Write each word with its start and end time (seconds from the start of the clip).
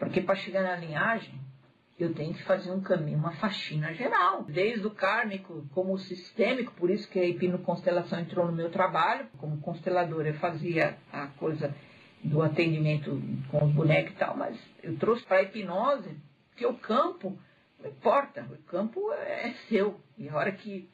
Porque 0.00 0.22
para 0.22 0.34
chegar 0.34 0.62
na 0.62 0.76
linhagem, 0.76 1.34
eu 1.98 2.14
tenho 2.14 2.32
que 2.32 2.42
fazer 2.44 2.70
um 2.70 2.80
caminho, 2.80 3.18
uma 3.18 3.32
faxina 3.32 3.92
geral, 3.92 4.42
desde 4.44 4.86
o 4.86 4.90
kármico 4.90 5.66
como 5.74 5.98
sistêmico, 5.98 6.72
por 6.72 6.90
isso 6.90 7.06
que 7.10 7.20
a 7.20 7.26
hipnoconstelação 7.26 8.18
entrou 8.18 8.46
no 8.46 8.52
meu 8.52 8.70
trabalho, 8.70 9.26
como 9.36 9.60
consteladora 9.60 10.28
eu 10.28 10.34
fazia 10.34 10.96
a 11.12 11.26
coisa 11.26 11.74
do 12.24 12.42
atendimento 12.42 13.22
com 13.50 13.66
os 13.66 13.72
bonecos 13.72 14.12
e 14.12 14.16
tal, 14.16 14.34
mas 14.34 14.58
eu 14.82 14.96
trouxe 14.96 15.22
para 15.24 15.36
a 15.36 15.42
hipnose, 15.42 16.16
que 16.56 16.64
o 16.64 16.74
campo 16.74 17.38
não 17.78 17.90
importa, 17.90 18.46
o 18.50 18.56
campo 18.64 19.12
é 19.12 19.54
seu, 19.68 20.00
e 20.16 20.28
a 20.28 20.36
hora 20.36 20.52
que 20.52 20.88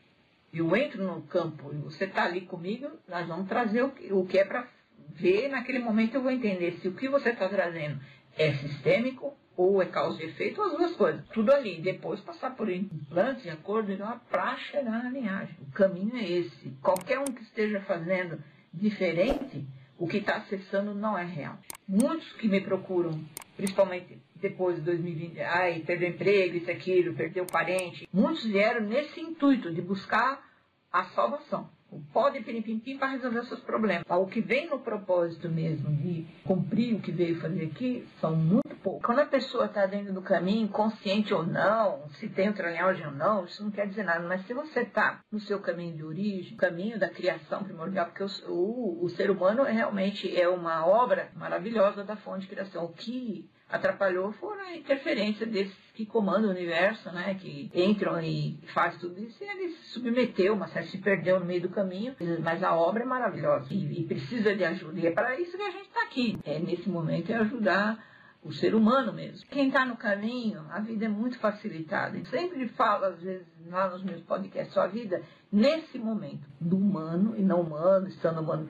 eu 0.52 0.74
entro 0.76 1.04
no 1.04 1.22
campo 1.22 1.72
e 1.72 1.76
você 1.76 2.04
está 2.04 2.24
ali 2.24 2.42
comigo, 2.42 2.88
nós 3.08 3.26
vamos 3.28 3.48
trazer 3.48 3.82
o 3.82 4.26
que, 4.26 4.38
é 4.38 4.44
para 4.44 4.66
ver, 5.10 5.48
naquele 5.48 5.78
momento 5.78 6.14
eu 6.14 6.22
vou 6.22 6.30
entender 6.30 6.78
se 6.80 6.88
o 6.88 6.94
que 6.94 7.08
você 7.08 7.30
está 7.30 7.48
trazendo 7.48 8.00
é 8.36 8.52
sistêmico 8.54 9.36
ou 9.56 9.80
é 9.82 9.86
causa 9.86 10.22
e 10.22 10.26
efeito, 10.26 10.60
ou 10.60 10.66
as 10.66 10.76
duas 10.76 10.96
coisas. 10.96 11.26
Tudo 11.28 11.52
ali. 11.52 11.80
Depois 11.80 12.20
passar 12.20 12.54
por 12.54 12.70
implantes 12.70 13.42
de 13.42 13.50
acordo 13.50 13.96
com 13.96 14.04
a 14.04 14.16
praxe 14.16 14.80
na 14.82 15.08
linhagem. 15.10 15.56
O 15.62 15.72
caminho 15.72 16.16
é 16.16 16.30
esse. 16.30 16.70
Qualquer 16.82 17.18
um 17.18 17.24
que 17.24 17.42
esteja 17.42 17.80
fazendo 17.80 18.38
diferente, 18.72 19.66
o 19.98 20.06
que 20.06 20.18
está 20.18 20.36
acessando 20.36 20.94
não 20.94 21.16
é 21.16 21.24
real. 21.24 21.58
Muitos 21.88 22.30
que 22.34 22.48
me 22.48 22.60
procuram, 22.60 23.18
principalmente 23.56 24.20
depois 24.34 24.76
de 24.76 24.82
2020, 24.82 25.40
ai, 25.40 25.82
perdeu 25.86 26.10
emprego, 26.10 26.56
isso, 26.56 26.70
aquilo, 26.70 27.14
perdeu 27.14 27.46
parente, 27.46 28.06
muitos 28.12 28.44
vieram 28.44 28.82
nesse 28.82 29.18
intuito 29.18 29.72
de 29.72 29.80
buscar 29.80 30.44
a 30.92 31.04
salvação 31.06 31.70
o 31.96 32.12
pó 32.12 32.28
de 32.28 32.40
piripimpim 32.40 32.98
para 32.98 33.08
resolver 33.08 33.40
os 33.40 33.48
seus 33.48 33.60
problemas. 33.60 34.04
O 34.08 34.26
que 34.26 34.40
vem 34.40 34.68
no 34.68 34.78
propósito 34.78 35.48
mesmo 35.48 35.90
de 35.96 36.26
cumprir 36.44 36.94
o 36.94 37.00
que 37.00 37.10
veio 37.10 37.40
fazer 37.40 37.64
aqui 37.64 38.06
são 38.20 38.36
muito 38.36 38.75
poucos. 38.86 39.04
Quando 39.04 39.18
a 39.18 39.26
pessoa 39.26 39.66
está 39.66 39.84
dentro 39.84 40.12
do 40.12 40.22
caminho, 40.22 40.68
consciente 40.68 41.34
ou 41.34 41.44
não, 41.44 42.08
se 42.20 42.28
tem 42.28 42.46
outra 42.46 42.70
linhagem 42.70 43.04
ou 43.04 43.12
não, 43.12 43.44
isso 43.44 43.64
não 43.64 43.70
quer 43.72 43.88
dizer 43.88 44.04
nada. 44.04 44.24
Mas 44.28 44.46
se 44.46 44.54
você 44.54 44.82
está 44.82 45.22
no 45.32 45.40
seu 45.40 45.58
caminho 45.58 45.96
de 45.96 46.04
origem, 46.04 46.56
caminho 46.56 46.96
da 46.96 47.08
criação 47.08 47.64
primordial, 47.64 48.06
porque 48.06 48.22
o, 48.22 48.52
o, 48.52 49.04
o 49.04 49.08
ser 49.10 49.28
humano 49.28 49.64
realmente 49.64 50.40
é 50.40 50.48
uma 50.48 50.86
obra 50.86 51.30
maravilhosa 51.34 52.04
da 52.04 52.14
fonte 52.14 52.42
de 52.42 52.46
criação. 52.46 52.84
O 52.84 52.92
que 52.92 53.50
atrapalhou 53.68 54.30
foram 54.34 54.60
a 54.60 54.76
interferência 54.76 55.44
desses 55.44 55.74
que 55.92 56.06
comandam 56.06 56.50
o 56.50 56.52
universo, 56.52 57.10
né, 57.10 57.34
que 57.34 57.68
entram 57.74 58.20
e 58.20 58.60
faz 58.72 58.96
tudo 58.98 59.18
isso, 59.18 59.42
e 59.42 59.48
ele 59.48 59.70
se 59.70 59.88
submeteu, 59.88 60.54
mas 60.54 60.70
se 60.88 60.98
perdeu 60.98 61.40
no 61.40 61.46
meio 61.46 61.62
do 61.62 61.70
caminho, 61.70 62.14
mas 62.44 62.62
a 62.62 62.76
obra 62.76 63.02
é 63.02 63.06
maravilhosa 63.06 63.66
e, 63.72 64.02
e 64.02 64.04
precisa 64.04 64.54
de 64.54 64.64
ajuda, 64.64 65.00
e 65.00 65.06
é 65.06 65.10
para 65.10 65.40
isso 65.40 65.56
que 65.56 65.62
a 65.62 65.70
gente 65.70 65.88
está 65.88 66.02
aqui, 66.02 66.38
é, 66.44 66.60
nesse 66.60 66.88
momento, 66.88 67.32
é 67.32 67.36
ajudar 67.36 67.98
o 68.46 68.52
ser 68.52 68.74
humano 68.74 69.12
mesmo. 69.12 69.46
Quem 69.50 69.68
está 69.68 69.84
no 69.84 69.96
caminho, 69.96 70.64
a 70.70 70.80
vida 70.80 71.06
é 71.06 71.08
muito 71.08 71.38
facilitada. 71.38 72.16
Eu 72.16 72.24
sempre 72.26 72.68
falo, 72.68 73.06
às 73.06 73.20
vezes, 73.20 73.46
lá 73.66 73.88
nos 73.88 74.02
meus 74.02 74.22
podcasts, 74.22 74.72
sua 74.72 74.86
vida, 74.86 75.22
nesse 75.50 75.98
momento, 75.98 76.48
do 76.60 76.76
humano 76.76 77.34
e 77.36 77.42
não 77.42 77.60
humano, 77.60 78.06
estando 78.08 78.40
humano, 78.40 78.68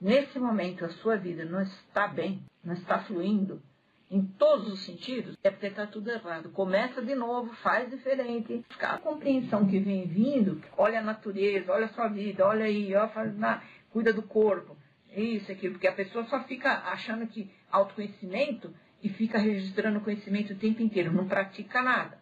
nesse 0.00 0.38
momento 0.38 0.84
a 0.84 0.88
sua 0.88 1.16
vida 1.16 1.44
não 1.44 1.62
está 1.62 2.08
bem, 2.08 2.42
não 2.62 2.74
está 2.74 2.98
fluindo, 3.00 3.62
em 4.10 4.22
todos 4.22 4.72
os 4.72 4.84
sentidos, 4.84 5.36
é 5.42 5.50
porque 5.50 5.66
está 5.66 5.86
tudo 5.86 6.10
errado. 6.10 6.50
Começa 6.50 7.02
de 7.02 7.14
novo, 7.14 7.52
faz 7.56 7.90
diferente. 7.90 8.64
A 8.80 8.98
compreensão 8.98 9.66
que 9.66 9.80
vem 9.80 10.06
vindo, 10.06 10.60
olha 10.76 11.00
a 11.00 11.02
natureza, 11.02 11.72
olha 11.72 11.86
a 11.86 11.92
sua 11.92 12.08
vida, 12.08 12.46
olha 12.46 12.64
aí, 12.64 12.94
ó, 12.94 13.08
faz, 13.08 13.36
na, 13.36 13.62
cuida 13.90 14.12
do 14.12 14.22
corpo, 14.22 14.76
isso, 15.16 15.50
aquilo, 15.50 15.74
porque 15.74 15.86
a 15.86 15.92
pessoa 15.92 16.24
só 16.26 16.42
fica 16.44 16.70
achando 16.90 17.26
que 17.26 17.50
autoconhecimento 17.70 18.74
e 19.04 19.10
fica 19.10 19.38
registrando 19.38 20.00
conhecimento 20.00 20.54
o 20.54 20.56
tempo 20.56 20.80
inteiro, 20.82 21.12
não 21.12 21.28
pratica 21.28 21.82
nada. 21.82 22.18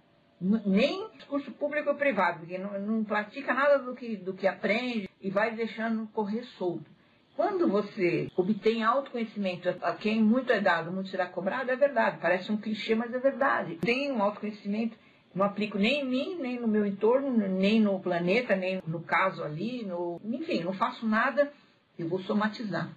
Nem 0.66 1.09
discurso 1.12 1.53
público 1.53 1.91
ou 1.91 1.94
privado, 1.94 2.41
porque 2.41 2.59
não, 2.59 2.78
não 2.81 3.04
pratica 3.04 3.54
nada 3.54 3.78
do 3.78 3.94
que, 3.94 4.16
do 4.16 4.34
que 4.34 4.48
aprende 4.48 5.09
e 5.21 5.31
vai 5.31 5.54
deixando 5.54 6.09
correr 6.09 6.42
solto. 6.59 6.91
Quando 7.37 7.69
você 7.69 8.28
obtém 8.37 8.82
autoconhecimento, 8.82 9.69
a 9.69 9.92
quem 9.92 10.21
muito 10.21 10.53
é 10.53 10.60
dado, 10.60 10.91
muito 10.91 11.09
será 11.09 11.26
cobrado, 11.26 11.71
é 11.71 11.76
verdade. 11.76 12.19
Parece 12.21 12.50
um 12.50 12.56
clichê, 12.56 12.97
mas 12.97 13.15
é 13.15 13.19
verdade. 13.21 13.76
Tenho 13.76 14.15
um 14.15 14.22
autoconhecimento, 14.22 14.98
não 15.32 15.44
aplico 15.44 15.78
nem 15.78 16.00
em 16.00 16.04
mim, 16.04 16.37
nem 16.41 16.60
no 16.60 16.66
meu 16.66 16.84
entorno, 16.84 17.31
nem 17.31 17.81
no 17.81 18.00
planeta, 18.00 18.56
nem 18.56 18.82
no 18.84 19.00
caso 19.00 19.44
ali, 19.44 19.84
no... 19.84 20.21
enfim, 20.25 20.65
não 20.65 20.72
faço 20.72 21.06
nada, 21.06 21.53
eu 21.97 22.09
vou 22.09 22.19
somatizar. 22.19 22.91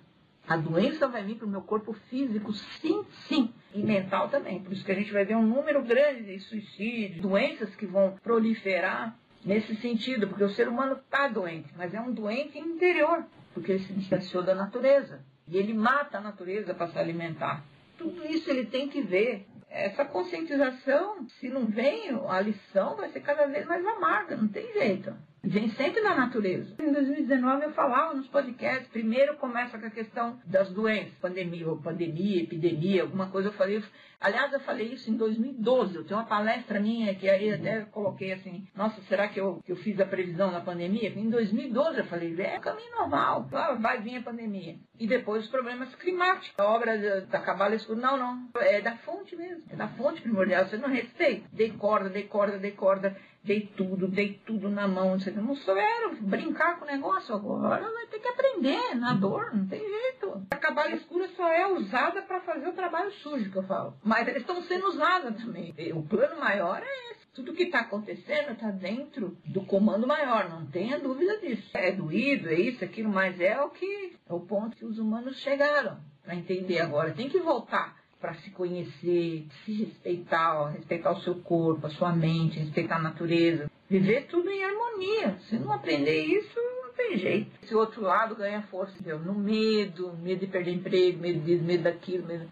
A 0.48 0.58
doença 0.58 1.08
vai 1.08 1.24
vir 1.24 1.36
para 1.36 1.48
o 1.48 1.50
meu 1.50 1.62
corpo 1.62 1.94
físico, 2.10 2.54
sim, 2.54 3.04
sim, 3.28 3.54
e 3.76 3.84
mental 3.84 4.30
também. 4.30 4.62
Por 4.62 4.72
isso 4.72 4.86
que 4.86 4.92
a 4.92 4.96
gente 4.96 5.12
vai 5.12 5.26
ver 5.26 5.36
um 5.36 5.46
número 5.46 5.84
grande 5.84 6.24
de 6.24 6.40
suicídios, 6.40 7.22
doenças 7.22 7.76
que 7.76 7.86
vão 7.86 8.18
proliferar 8.24 9.18
nesse 9.44 9.76
sentido, 9.76 10.28
porque 10.28 10.44
o 10.44 10.50
ser 10.50 10.68
humano 10.68 10.94
está 10.94 11.28
doente, 11.28 11.70
mas 11.76 11.94
é 11.94 12.00
um 12.00 12.12
doente 12.12 12.58
interior 12.58 13.26
porque 13.54 13.72
ele 13.72 13.84
se 13.84 13.94
distanciou 13.94 14.44
da 14.44 14.54
natureza. 14.54 15.24
E 15.48 15.58
ele 15.58 15.74
mata 15.74 16.18
a 16.18 16.22
natureza 16.22 16.74
para 16.74 16.88
se 16.88 16.98
alimentar. 16.98 17.64
Tudo 17.98 18.26
isso 18.26 18.50
ele 18.50 18.66
tem 18.66 18.90
que 18.90 19.02
ver. 19.02 19.46
Essa 19.70 20.04
conscientização, 20.04 21.28
se 21.40 21.50
não 21.50 21.66
vem, 21.66 22.10
a 22.28 22.40
lição 22.42 22.96
vai 22.96 23.10
ser 23.10 23.22
cada 23.22 23.46
vez 23.46 23.66
mais 23.66 23.86
amarga, 23.86 24.36
não 24.36 24.48
tem 24.48 24.72
jeito 24.74 25.14
vem 25.46 25.70
sempre 25.72 26.02
da 26.02 26.16
natureza. 26.16 26.76
Em 26.80 26.92
2019 26.92 27.66
eu 27.66 27.72
falava 27.74 28.14
nos 28.14 28.28
podcasts, 28.28 28.88
primeiro 28.88 29.38
começa 29.38 29.78
com 29.78 29.86
a 29.86 29.92
questão 29.92 30.40
das 30.46 30.70
doenças, 30.72 31.14
pandemia, 31.22 31.66
pandemia, 31.84 32.44
epidemia, 32.44 33.04
alguma 33.04 33.28
coisa 33.28 33.50
eu 33.50 33.54
falei. 33.54 33.84
Aliás, 34.20 34.52
eu 34.54 34.60
falei 34.62 34.88
isso 34.88 35.12
em 35.12 35.18
2012, 35.18 35.96
eu 35.96 36.04
tenho 36.04 36.20
uma 36.20 36.26
palestra 36.26 36.80
minha 36.80 37.14
que 37.14 37.30
aí 37.30 37.54
até 37.54 37.82
coloquei 37.86 38.34
assim, 38.34 38.68
nossa, 38.76 39.00
será 39.04 39.28
que 39.28 39.40
eu, 39.40 39.62
que 39.64 39.72
eu 39.72 39.76
fiz 39.76 40.00
a 40.00 40.06
previsão 40.06 40.52
da 40.52 40.62
pandemia? 40.62 41.10
Em 41.10 41.30
2012 41.30 42.00
eu 42.00 42.06
falei, 42.06 42.36
é 42.42 42.60
caminho 42.60 42.92
normal, 42.96 43.48
vai 43.80 44.02
vir 44.02 44.18
a 44.18 44.24
pandemia. 44.24 44.78
E 45.00 45.06
depois 45.06 45.44
os 45.44 45.52
problemas 45.52 45.94
climáticos, 45.96 46.54
a 46.58 46.66
obra 46.66 47.22
da, 47.28 47.40
Cabala 47.40 47.76
Escura, 47.76 48.00
não, 48.00 48.18
não, 48.18 48.50
é 48.62 48.82
da 48.82 48.96
fonte 48.98 49.36
mesmo, 49.36 49.64
é 49.70 49.76
da 49.76 49.90
fonte 49.90 50.22
primordial, 50.22 50.66
você 50.66 50.78
não 50.78 50.90
respeita, 50.90 51.48
decorda, 51.52 52.10
decorda, 52.10 52.58
decorda, 52.58 53.10
dei 53.10 53.35
tudo, 53.78 54.08
dei 54.08 54.42
tudo 54.46 54.70
na 54.70 54.88
mão, 54.88 55.18
não 55.36 55.56
souberam 55.56 56.16
brincar 56.22 56.80
com 56.80 56.86
o 56.86 56.88
negócio 56.88 57.36
agora, 57.36 57.82
vai 57.92 58.08
ter 58.08 58.20
que 58.20 58.28
aprender 58.28 58.96
na 58.96 59.14
dor, 59.14 59.54
não 59.54 59.68
tem 59.68 59.80
jeito. 59.80 60.46
A 60.50 60.56
cabala 60.56 60.92
escura 60.92 61.28
só 61.30 61.48
é 61.52 61.68
usada 61.68 62.22
para 62.24 62.42
fazer 62.42 62.68
o 62.68 62.74
trabalho 62.74 63.12
sujo 63.12 63.52
que 63.52 63.58
eu 63.58 63.64
falo, 63.64 63.94
mas 64.04 64.28
eles 64.28 64.42
estão 64.42 64.62
sendo 64.64 64.88
usados 64.88 65.44
também. 65.44 65.74
O 65.94 66.04
plano 66.04 66.40
maior 66.40 66.82
é 66.82 67.12
esse. 67.12 67.26
Tudo 67.36 67.54
que 67.54 67.64
está 67.64 67.82
acontecendo 67.82 68.54
está 68.54 68.72
dentro 68.72 69.38
do 69.46 69.66
comando 69.66 70.08
maior, 70.08 70.50
não 70.50 70.66
tenha 70.68 70.98
dúvida 70.98 71.38
disso. 71.40 71.70
É 71.74 71.92
doído, 71.92 72.48
é 72.48 72.54
isso, 72.54 72.84
aquilo, 72.84 73.10
mas 73.10 73.40
é 73.42 73.62
o 73.62 73.70
que 73.70 74.16
é 74.28 74.34
o 74.34 74.40
ponto 74.40 74.78
que 74.78 74.86
os 74.86 74.98
humanos 74.98 75.38
chegaram 75.42 76.00
para 76.24 76.34
entender 76.34 76.80
agora. 76.80 77.14
Tem 77.14 77.30
que 77.30 77.40
voltar 77.40 78.05
para 78.26 78.34
se 78.36 78.50
conhecer, 78.50 79.46
se 79.64 79.72
respeitar, 79.72 80.72
respeitar 80.72 81.12
o 81.12 81.22
seu 81.22 81.36
corpo, 81.36 81.86
a 81.86 81.92
sua 81.92 82.12
mente, 82.12 82.58
respeitar 82.58 82.96
a 82.96 83.02
natureza. 83.04 83.70
Viver 83.88 84.26
tudo 84.26 84.50
em 84.50 84.64
harmonia. 84.64 85.38
Se 85.48 85.60
não 85.60 85.72
aprender 85.72 86.24
isso, 86.24 86.60
não 86.82 86.92
tem 86.92 87.20
jeito. 87.20 87.52
Esse 87.62 87.76
outro 87.76 88.02
lado 88.02 88.36
ganha 88.36 88.64
força, 88.64 88.94
entendeu? 88.94 89.20
No 89.20 89.36
medo, 89.36 90.18
medo 90.18 90.40
de 90.40 90.48
perder 90.48 90.74
emprego, 90.74 91.20
medo 91.20 91.40
disso, 91.42 91.64
medo 91.64 91.84
daquilo, 91.84 92.26
medo... 92.26 92.52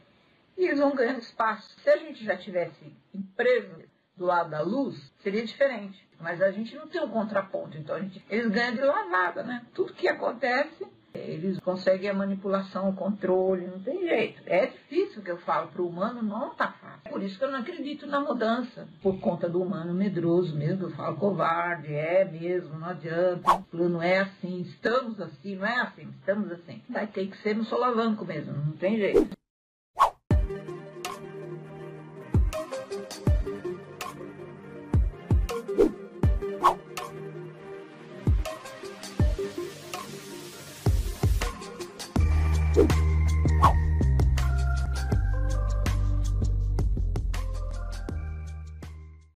E 0.56 0.66
eles 0.66 0.78
vão 0.78 0.94
ganhando 0.94 1.22
espaço. 1.22 1.68
Se 1.82 1.90
a 1.90 1.98
gente 1.98 2.24
já 2.24 2.38
tivesse 2.38 2.94
emprego 3.12 3.82
do 4.16 4.26
lado 4.26 4.52
da 4.52 4.62
luz, 4.62 4.96
seria 5.24 5.44
diferente. 5.44 6.08
Mas 6.20 6.40
a 6.40 6.52
gente 6.52 6.76
não 6.76 6.88
tem 6.88 7.02
um 7.02 7.10
contraponto, 7.10 7.76
então 7.80 7.96
a 7.96 8.00
gente, 8.00 8.24
eles 8.30 8.48
ganham 8.52 8.76
de 8.76 8.82
lavada, 8.82 9.42
né? 9.42 9.66
Tudo 9.74 9.96
que 9.96 10.08
acontece 10.08 10.86
eles 11.24 11.60
conseguem 11.60 12.10
a 12.10 12.14
manipulação, 12.14 12.90
o 12.90 12.96
controle, 12.96 13.68
não 13.68 13.80
tem 13.80 14.08
jeito. 14.08 14.42
É 14.46 14.68
difícil 14.68 15.22
que 15.22 15.32
eu 15.32 15.38
falo 15.38 15.68
para 15.70 15.82
o 15.82 15.88
humano, 15.88 16.22
não 16.22 16.52
está 16.52 16.72
fácil. 16.72 17.12
Por 17.12 17.22
isso 17.22 17.38
que 17.38 17.44
eu 17.44 17.52
não 17.52 17.60
acredito 17.60 18.06
na 18.08 18.20
mudança, 18.20 18.88
por 19.02 19.20
conta 19.20 19.50
do 19.50 19.62
humano 19.62 19.94
medroso 19.94 20.56
mesmo. 20.56 20.88
Eu 20.88 20.92
falo 20.92 21.18
covarde, 21.18 21.94
é 21.94 22.26
mesmo, 22.26 22.78
não 22.78 22.88
adianta. 22.88 23.64
Não 23.72 24.02
é 24.02 24.20
assim, 24.20 24.62
estamos 24.62 25.20
assim, 25.20 25.56
não 25.56 25.66
é 25.66 25.80
assim, 25.82 26.10
estamos 26.20 26.52
assim. 26.52 26.82
Vai 26.90 27.08
ter 27.08 27.28
que 27.28 27.38
ser 27.38 27.56
no 27.56 27.64
solavanco 27.64 28.26
mesmo, 28.26 28.54
não 28.54 28.74
tem 28.74 28.98
jeito. 28.98 29.43